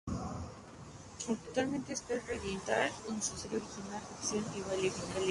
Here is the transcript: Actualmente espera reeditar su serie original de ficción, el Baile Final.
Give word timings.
Actualmente 1.29 1.93
espera 1.93 2.23
reeditar 2.25 2.89
su 3.21 3.37
serie 3.37 3.57
original 3.59 4.01
de 4.01 4.15
ficción, 4.19 4.45
el 4.55 4.63
Baile 4.63 4.89
Final. 4.89 5.23